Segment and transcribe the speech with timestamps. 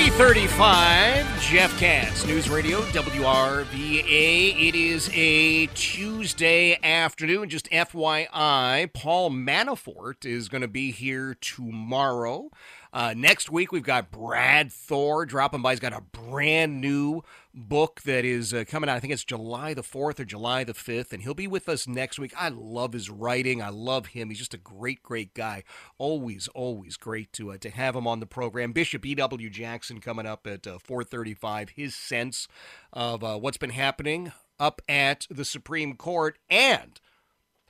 [0.00, 4.68] 335, Jeff Katz, News Radio, WRVA.
[4.68, 7.50] It is a Tuesday afternoon.
[7.50, 12.50] Just FYI, Paul Manafort is going to be here tomorrow.
[12.92, 15.72] Uh, next week, we've got Brad Thor dropping by.
[15.72, 17.22] He's got a brand new
[17.54, 18.96] book that is uh, coming out.
[18.96, 21.86] I think it's July the 4th or July the 5th, and he'll be with us
[21.86, 22.32] next week.
[22.36, 23.62] I love his writing.
[23.62, 24.28] I love him.
[24.28, 25.62] He's just a great, great guy.
[25.98, 28.72] Always, always great to uh, to have him on the program.
[28.72, 29.50] Bishop E.W.
[29.50, 31.70] Jackson coming up at uh, 435.
[31.70, 32.48] His sense
[32.92, 37.00] of uh, what's been happening up at the Supreme Court and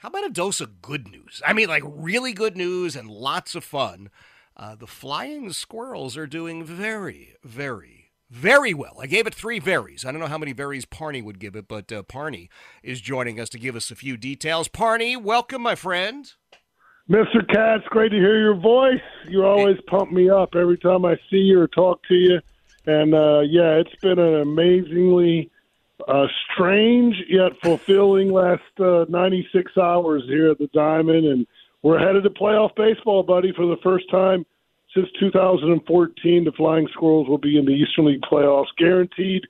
[0.01, 1.43] how about a dose of good news?
[1.47, 4.09] I mean, like really good news and lots of fun.
[4.57, 8.99] Uh, the flying squirrels are doing very, very, very well.
[9.01, 10.05] I gave it three varies.
[10.05, 12.51] I don't know how many varies Parney would give it, but uh, Parney
[12.83, 14.69] is joining us to give us a few details.
[14.69, 16.33] Parney, welcome, my friend.
[17.11, 17.47] Mr.
[17.53, 19.01] Katz, great to hear your voice.
[19.27, 22.41] You always pump me up every time I see you or talk to you.
[22.87, 25.51] And uh, yeah, it's been an amazingly
[26.07, 31.27] uh, strange yet fulfilling last uh, 96 hours here at the Diamond.
[31.27, 31.47] And
[31.83, 34.45] we're headed to playoff baseball, buddy, for the first time
[34.95, 36.45] since 2014.
[36.45, 39.43] The Flying Squirrels will be in the Eastern League playoffs, guaranteed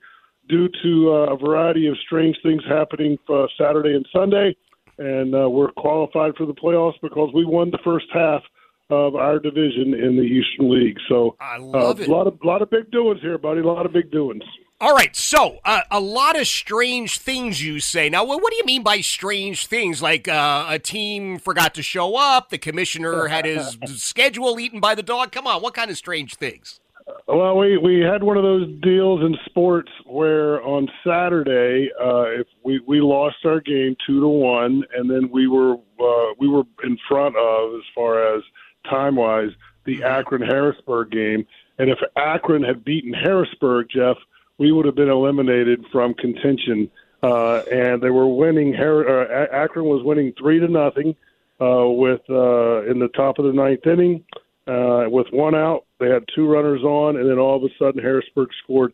[0.47, 4.55] due to uh, a variety of strange things happening for Saturday and Sunday.
[4.97, 8.43] And uh, we're qualified for the playoffs because we won the first half
[8.89, 10.97] of our division in the Eastern League.
[11.07, 12.07] So I love uh, it.
[12.07, 13.61] A lot of lot of big doings here, buddy.
[13.61, 14.43] A lot of big doings.
[14.81, 18.09] All right, so uh, a lot of strange things you say.
[18.09, 20.01] Now, what, what do you mean by strange things?
[20.01, 24.95] Like uh, a team forgot to show up, the commissioner had his schedule eaten by
[24.95, 25.31] the dog.
[25.31, 26.79] Come on, what kind of strange things?
[27.27, 32.47] Well, we we had one of those deals in sports where on Saturday, uh, if
[32.63, 36.63] we we lost our game two to one, and then we were uh, we were
[36.83, 38.41] in front of as far as
[38.89, 39.51] time wise
[39.85, 41.45] the Akron Harrisburg game,
[41.77, 44.17] and if Akron had beaten Harrisburg, Jeff,
[44.61, 46.87] we would have been eliminated from contention.
[47.23, 48.73] Uh, and they were winning.
[48.75, 51.15] Har- uh, Akron was winning three to nothing
[51.59, 54.23] uh, with uh, in the top of the ninth inning.
[54.67, 57.99] Uh, with one out, they had two runners on, and then all of a sudden,
[58.03, 58.93] Harrisburg scored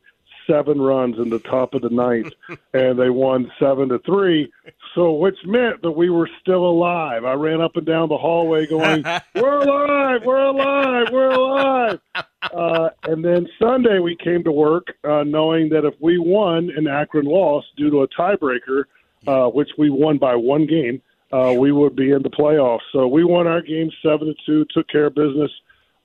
[0.50, 2.32] seven runs in the top of the ninth,
[2.74, 4.50] and they won seven to three.
[4.96, 7.26] So, which meant that we were still alive.
[7.26, 9.04] I ran up and down the hallway going,
[9.36, 10.22] "We're alive!
[10.26, 11.08] We're alive!
[11.12, 12.00] We're alive!"
[12.42, 16.88] Uh, and then Sunday we came to work uh, knowing that if we won and
[16.88, 18.84] Akron lost due to a tiebreaker,
[19.26, 22.82] uh, which we won by one game, uh, we would be in the playoffs.
[22.94, 25.52] So we won our game seven to two, took care of business,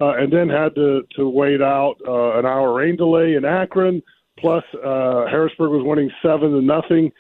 [0.01, 4.03] uh, and then had to to wait out uh, an hour rain delay in Akron.
[4.39, 7.13] Plus, uh, Harrisburg was winning seven to nothing.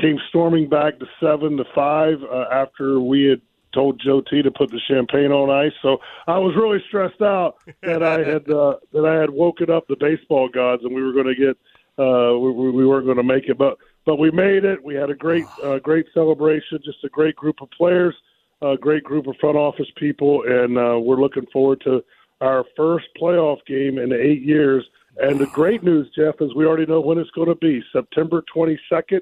[0.00, 3.42] Came storming back to seven to five uh, after we had
[3.72, 5.72] told Joe T to put the champagne on ice.
[5.82, 9.86] So I was really stressed out that I had uh, that I had woken up
[9.88, 11.56] the baseball gods and we were going to get
[11.98, 14.82] uh, we, we weren't going to make it, but but we made it.
[14.82, 18.14] We had a great uh, great celebration, just a great group of players,
[18.62, 22.02] a great group of front office people, and uh, we're looking forward to
[22.40, 24.84] our first playoff game in eight years.
[25.18, 28.42] And the great news, Jeff, is we already know when it's going to be September
[28.54, 29.20] 22nd,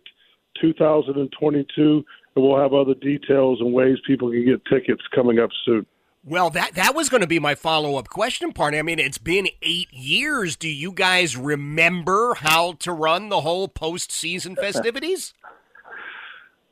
[0.60, 5.86] 2022 and we'll have other details and ways people can get tickets coming up soon.
[6.24, 8.78] Well, that that was going to be my follow up question, Parney.
[8.78, 10.56] I mean, it's been eight years.
[10.56, 15.32] Do you guys remember how to run the whole postseason festivities?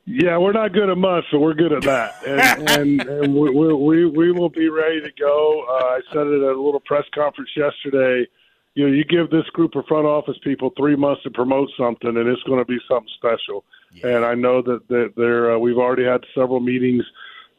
[0.04, 3.50] Yeah, we're not good at much, so we're good at that, and and, and we,
[3.50, 5.64] we we will be ready to go.
[5.68, 8.28] Uh, I said it at a little press conference yesterday.
[8.76, 12.14] You know, you give this group of front office people three months to promote something,
[12.16, 13.64] and it's going to be something special.
[13.92, 14.16] Yeah.
[14.16, 17.02] And I know that that there uh, we've already had several meetings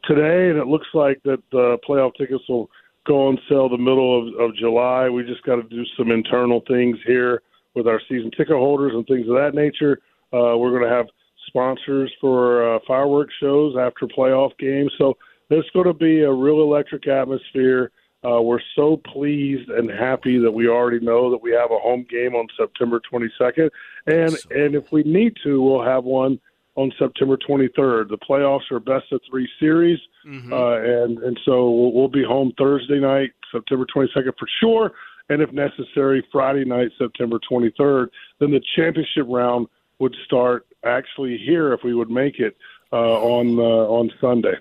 [0.04, 2.70] today, and it looks like that the playoff tickets will
[3.04, 5.08] go on sale the middle of, of July.
[5.08, 7.42] We just got to do some internal things here
[7.74, 10.00] with our season ticket holders and things of that nature.
[10.32, 11.06] Uh, we're going to have
[11.48, 14.92] sponsors for uh, fireworks shows after playoff games.
[14.98, 15.16] So
[15.50, 17.90] it's going to be a real electric atmosphere.
[18.24, 22.04] Uh, we're so pleased and happy that we already know that we have a home
[22.10, 23.70] game on September 22nd,
[24.06, 26.40] and and if we need to, we'll have one
[26.74, 28.08] on September 23rd.
[28.08, 30.52] The playoffs are best of three series, mm-hmm.
[30.52, 34.92] uh, and and so we'll, we'll be home Thursday night, September 22nd for sure,
[35.28, 38.08] and if necessary, Friday night, September 23rd.
[38.40, 39.68] Then the championship round
[40.00, 42.56] would start actually here if we would make it
[42.92, 44.54] uh, on uh, on Sunday.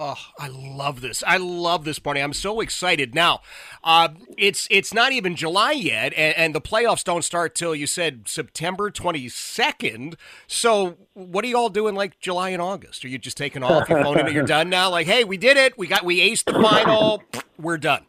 [0.00, 1.24] Oh, I love this!
[1.26, 2.20] I love this Parney.
[2.20, 3.16] I'm so excited.
[3.16, 3.40] Now,
[3.82, 7.88] uh, it's it's not even July yet, and, and, the playoffs don't start till you
[7.88, 10.14] said September 22nd.
[10.46, 13.04] So, what are you all doing like July and August?
[13.04, 13.88] Are you just taking off?
[13.88, 14.32] You're phoning it.
[14.34, 14.88] You're done now.
[14.88, 15.76] Like, hey, we did it.
[15.76, 17.24] We got we aced the final.
[17.58, 18.06] We're done.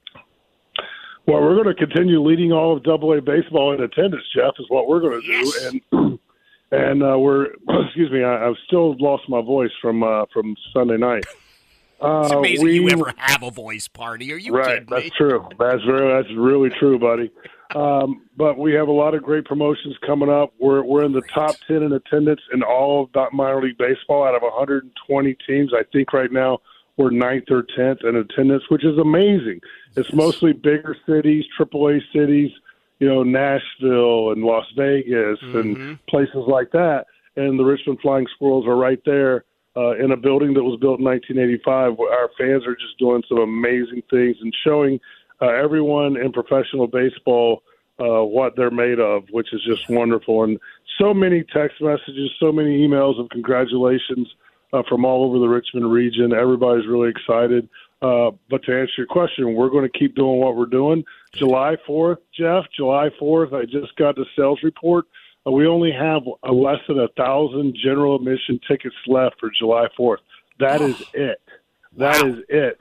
[1.25, 4.25] Well, we're going to continue leading all of Double A baseball in attendance.
[4.35, 5.71] Jeff is what we're going to yes.
[5.71, 6.19] do, and
[6.71, 7.45] and uh, we're
[7.87, 11.25] excuse me, I, have still lost my voice from uh, from Sunday night.
[12.01, 14.31] Uh, it's amazing we, you ever have a voice party.
[14.31, 14.87] Are you right?
[14.87, 15.11] That's me?
[15.17, 15.47] true.
[15.59, 17.31] That's very that's really true, buddy.
[17.75, 20.53] Um, but we have a lot of great promotions coming up.
[20.59, 24.35] We're we're in the top ten in attendance in all of minor league baseball out
[24.35, 25.71] of 120 teams.
[25.73, 26.59] I think right now
[26.97, 29.61] we're ninth or tenth in attendance, which is amazing.
[29.95, 32.51] It's mostly bigger cities, AAA cities,
[32.99, 35.57] you know, Nashville and Las Vegas mm-hmm.
[35.57, 37.05] and places like that.
[37.35, 39.45] And the Richmond Flying Squirrels are right there
[39.79, 41.99] uh, in a building that was built in 1985.
[41.99, 44.99] Our fans are just doing some amazing things and showing
[45.41, 47.63] uh, everyone in professional baseball
[47.99, 50.43] uh, what they're made of, which is just wonderful.
[50.43, 50.59] And
[50.99, 54.27] so many text messages, so many emails of congratulations
[54.73, 56.33] uh, from all over the Richmond region.
[56.33, 57.69] Everybody's really excited.
[58.01, 61.03] Uh, but to answer your question, we're going to keep doing what we're doing.
[61.33, 65.05] July 4th, Jeff, July 4th, I just got the sales report.
[65.51, 70.17] We only have a less than a thousand general admission tickets left for July 4th.
[70.59, 71.41] That is it.
[71.97, 72.29] That wow.
[72.29, 72.79] is it.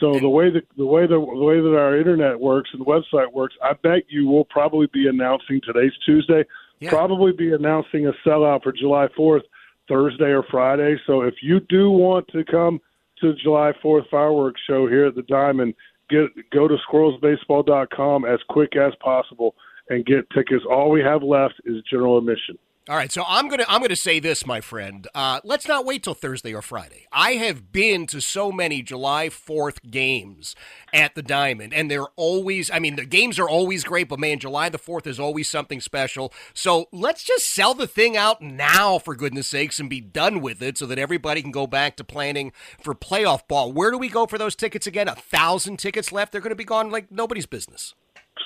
[0.00, 2.86] So the way that the way the, the way that our internet works and the
[2.86, 6.44] website works, I bet you will probably be announcing today's Tuesday.
[6.78, 6.88] Yeah.
[6.88, 9.42] Probably be announcing a sellout for July 4th,
[9.88, 10.96] Thursday or Friday.
[11.06, 12.80] So if you do want to come
[13.20, 15.74] to the July 4th fireworks show here at the Diamond,
[16.08, 19.54] get go to squirrelsbaseball.com as quick as possible
[19.90, 20.64] and get tickets.
[20.70, 22.56] All we have left is general admission.
[22.88, 25.06] All right, so I'm gonna I'm gonna say this, my friend.
[25.14, 27.06] Uh, let's not wait till Thursday or Friday.
[27.12, 30.56] I have been to so many July Fourth games
[30.92, 32.70] at the Diamond, and they're always.
[32.70, 35.80] I mean, the games are always great, but man, July the Fourth is always something
[35.80, 36.32] special.
[36.54, 40.62] So let's just sell the thing out now, for goodness sakes, and be done with
[40.62, 42.50] it, so that everybody can go back to planning
[42.82, 43.72] for playoff ball.
[43.72, 45.06] Where do we go for those tickets again?
[45.06, 46.32] A thousand tickets left.
[46.32, 47.94] They're going to be gone like nobody's business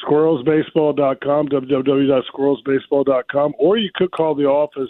[0.06, 4.88] squirrelsbaseball.com, www.squirrelsbaseball.com, or you could call the office.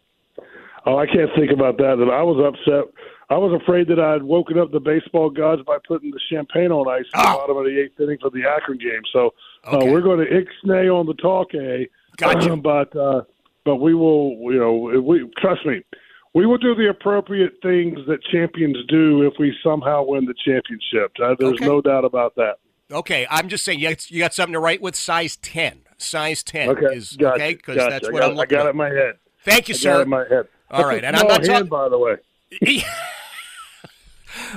[0.85, 1.93] Oh, I can't think about that.
[1.93, 2.93] And I was upset.
[3.29, 6.87] I was afraid that I'd woken up the baseball gods by putting the champagne on
[6.87, 7.23] ice at oh.
[7.23, 7.37] the ah.
[7.37, 9.01] bottom of the eighth inning for the Akron game.
[9.11, 9.33] So
[9.65, 9.89] uh, okay.
[9.89, 11.87] uh, we're going to ixnay on the talk a.
[12.17, 12.53] Gotcha.
[12.53, 13.23] Um, but uh,
[13.63, 14.37] but we will.
[14.53, 15.83] You know, we trust me.
[16.35, 21.13] We will do the appropriate things that champions do if we somehow win the championship.
[21.21, 21.65] Uh, there's okay.
[21.65, 22.55] no doubt about that.
[22.91, 25.81] Okay, I'm just saying you got, you got something to write with size ten.
[25.97, 26.93] Size ten okay.
[26.93, 27.35] is gotcha.
[27.35, 27.89] okay because gotcha.
[27.89, 28.57] that's what I am looking.
[28.57, 28.67] I got at.
[28.67, 29.15] it in my head.
[29.43, 30.01] Thank you, I sir.
[30.03, 30.47] in my head.
[30.69, 31.67] All right, and I'm not talking.
[31.67, 32.17] By the way.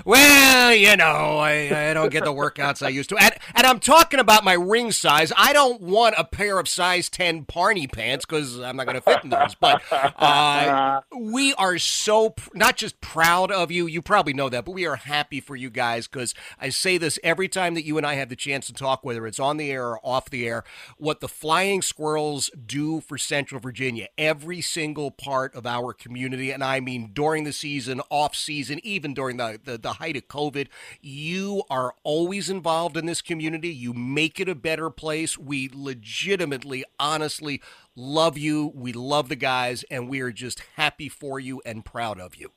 [0.05, 3.17] Well, you know, I, I don't get the workouts I used to.
[3.17, 5.33] And, and I'm talking about my ring size.
[5.37, 9.01] I don't want a pair of size 10 Parney pants because I'm not going to
[9.01, 9.55] fit in those.
[9.55, 14.65] But uh, we are so, pr- not just proud of you, you probably know that,
[14.65, 17.97] but we are happy for you guys because I say this every time that you
[17.97, 20.47] and I have the chance to talk, whether it's on the air or off the
[20.47, 20.65] air,
[20.97, 26.51] what the Flying Squirrels do for Central Virginia, every single part of our community.
[26.51, 30.29] And I mean, during the season, off season, even during the, the, the height of
[30.29, 30.69] COVID,
[31.01, 33.69] you are always involved in this community.
[33.69, 35.39] You make it a better place.
[35.39, 37.63] We legitimately, honestly
[37.97, 38.73] love you.
[38.75, 42.53] We love the guys, and we are just happy for you and proud of you.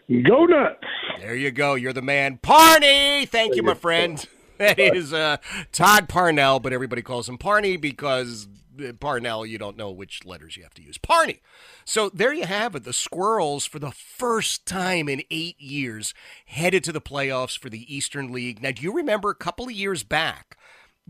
[0.09, 0.85] Go nuts.
[1.21, 1.75] There you go.
[1.75, 2.39] You're the man.
[2.39, 3.27] Parney!
[3.27, 4.27] Thank you, my friend.
[4.61, 5.39] That is uh,
[5.73, 8.47] Todd Parnell, but everybody calls him Parney because
[8.79, 10.99] uh, Parnell, you don't know which letters you have to use.
[10.99, 11.41] Parney.
[11.87, 12.85] So there you have it.
[12.85, 16.13] The Squirrels, for the first time in eight years,
[16.45, 18.63] headed to the playoffs for the Eastern League.
[18.63, 20.59] Now, do you remember a couple of years back?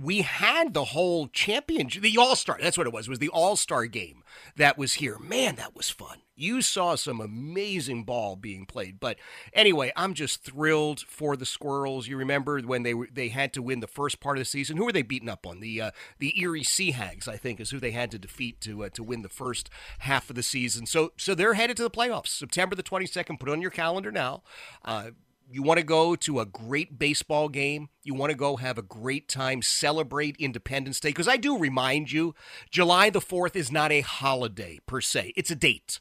[0.01, 2.59] We had the whole championship, the All Star.
[2.61, 3.09] That's what it was.
[3.09, 4.23] Was the All Star game
[4.57, 5.19] that was here?
[5.19, 6.19] Man, that was fun.
[6.37, 8.99] You saw some amazing ball being played.
[8.99, 9.19] But
[9.53, 12.09] anyway, I'm just thrilled for the Squirrels.
[12.09, 14.77] You remember when they they had to win the first part of the season?
[14.77, 15.61] Who were they beating up on?
[15.61, 18.85] The uh, the Erie Sea Hags, I think, is who they had to defeat to
[18.85, 19.69] uh, to win the first
[20.01, 20.87] half of the season.
[20.87, 23.39] So so they're headed to the playoffs, September the 22nd.
[23.39, 24.43] Put on your calendar now.
[24.85, 25.11] Uh,
[25.53, 28.83] you want to go to a great baseball game, you want to go have a
[28.83, 32.35] great time, celebrate Independence Day, because I do remind you,
[32.71, 36.01] July the 4th is not a holiday per se, it's a date.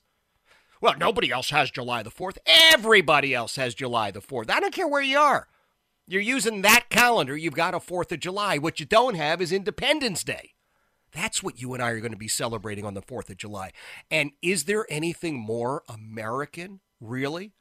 [0.82, 2.38] Well, nobody else has July the 4th.
[2.46, 4.50] Everybody else has July the 4th.
[4.50, 5.48] I don't care where you are.
[6.08, 8.58] You're using that calendar, you've got a 4th of July.
[8.58, 10.53] What you don't have is Independence Day.
[11.12, 13.72] That's what you and I are going to be celebrating on the 4th of July.
[14.12, 17.51] And is there anything more American, really,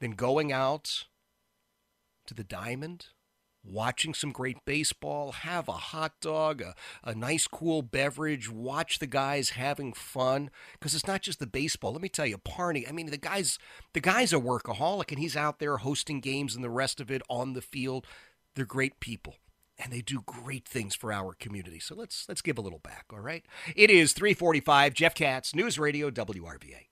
[0.00, 1.04] than going out
[2.26, 3.06] to the diamond,
[3.64, 6.74] watching some great baseball, have a hot dog, a,
[7.04, 10.50] a nice cool beverage, watch the guys having fun.
[10.72, 11.92] Because it's not just the baseball.
[11.92, 12.86] Let me tell you, Parney.
[12.86, 13.58] I mean, the guy's
[13.92, 17.22] the guy's a workaholic, and he's out there hosting games and the rest of it
[17.28, 18.06] on the field.
[18.54, 19.36] They're great people
[19.78, 21.80] and they do great things for our community.
[21.80, 23.44] So let's let's give a little back, all right?
[23.74, 26.91] It is 345 Jeff Katz, News Radio WRVA.